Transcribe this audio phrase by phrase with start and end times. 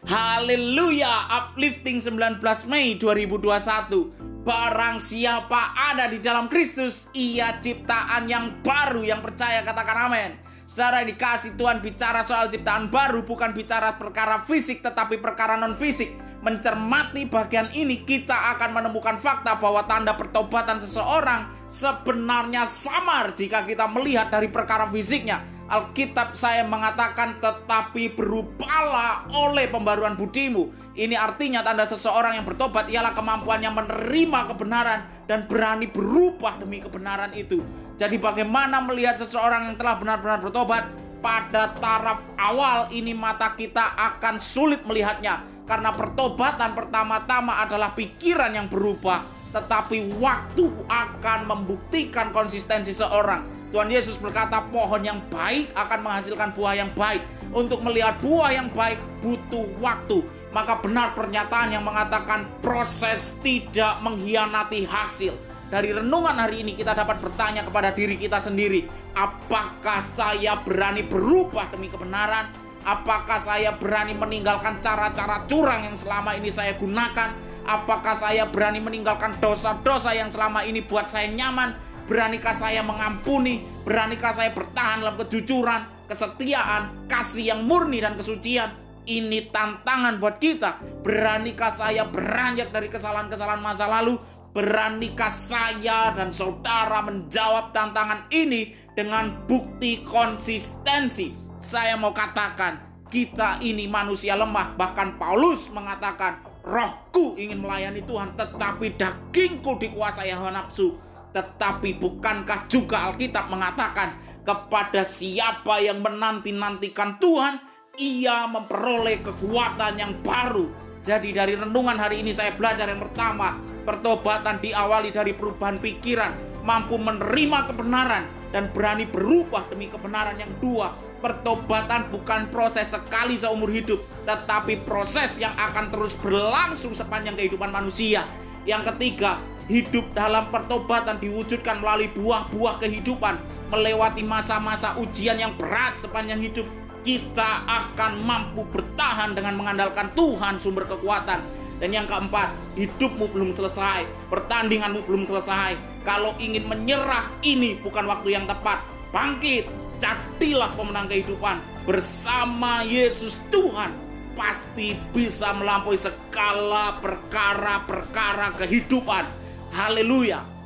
[0.00, 2.40] Haleluya, uplifting 19
[2.72, 4.40] Mei 2021.
[4.40, 10.40] Barang siapa ada di dalam Kristus, ia ciptaan yang baru yang percaya katakan amin.
[10.64, 16.16] Saudara dikasih Tuhan bicara soal ciptaan baru bukan bicara perkara fisik tetapi perkara non fisik.
[16.40, 23.84] Mencermati bagian ini kita akan menemukan fakta bahwa tanda pertobatan seseorang sebenarnya samar jika kita
[23.84, 30.66] melihat dari perkara fisiknya Alkitab saya mengatakan tetapi berubahlah oleh pembaruan budimu.
[30.98, 37.30] Ini artinya tanda seseorang yang bertobat ialah kemampuannya menerima kebenaran dan berani berubah demi kebenaran
[37.38, 37.62] itu.
[37.94, 40.90] Jadi bagaimana melihat seseorang yang telah benar-benar bertobat?
[41.20, 48.66] Pada taraf awal ini mata kita akan sulit melihatnya karena pertobatan pertama-tama adalah pikiran yang
[48.66, 56.50] berubah, tetapi waktu akan membuktikan konsistensi seorang Tuhan Yesus berkata pohon yang baik akan menghasilkan
[56.58, 57.22] buah yang baik.
[57.54, 60.26] Untuk melihat buah yang baik butuh waktu.
[60.50, 65.38] Maka benar pernyataan yang mengatakan proses tidak mengkhianati hasil.
[65.70, 71.70] Dari renungan hari ini kita dapat bertanya kepada diri kita sendiri, apakah saya berani berubah
[71.70, 72.50] demi kebenaran?
[72.82, 77.49] Apakah saya berani meninggalkan cara-cara curang yang selama ini saya gunakan?
[77.68, 81.76] Apakah saya berani meninggalkan dosa-dosa yang selama ini buat saya nyaman?
[82.10, 83.62] Beranikah saya mengampuni?
[83.86, 88.74] Beranikah saya bertahan dalam kejujuran, kesetiaan, kasih yang murni dan kesucian?
[89.06, 90.82] Ini tantangan buat kita.
[91.06, 94.18] Beranikah saya beranjak dari kesalahan-kesalahan masa lalu?
[94.50, 101.30] Beranikah saya dan saudara menjawab tantangan ini dengan bukti konsistensi?
[101.62, 104.74] Saya mau katakan, kita ini manusia lemah.
[104.74, 110.96] Bahkan Paulus mengatakan, rohku ingin melayani Tuhan, tetapi dagingku dikuasai hawa nafsu.
[111.30, 117.62] Tetapi bukankah juga Alkitab mengatakan kepada siapa yang menanti-nantikan Tuhan,
[118.02, 120.66] ia memperoleh kekuatan yang baru.
[121.00, 123.54] Jadi dari renungan hari ini saya belajar yang pertama,
[123.86, 130.94] pertobatan diawali dari perubahan pikiran, mampu menerima kebenaran dan berani berubah demi kebenaran yang dua.
[131.20, 138.24] Pertobatan bukan proses sekali seumur hidup, tetapi proses yang akan terus berlangsung sepanjang kehidupan manusia.
[138.64, 139.40] Yang ketiga,
[139.70, 143.38] hidup dalam pertobatan diwujudkan melalui buah-buah kehidupan,
[143.70, 146.66] melewati masa-masa ujian yang berat sepanjang hidup,
[147.00, 151.40] kita akan mampu bertahan dengan mengandalkan Tuhan sumber kekuatan.
[151.80, 155.89] Dan yang keempat, hidupmu belum selesai, pertandinganmu belum selesai.
[156.02, 158.80] Kalau ingin menyerah, ini bukan waktu yang tepat.
[159.12, 159.68] Bangkit,
[160.00, 163.92] jadilah pemenang kehidupan bersama Yesus Tuhan
[164.38, 169.40] pasti bisa melampaui segala perkara-perkara kehidupan
[169.70, 170.59] Haleluya.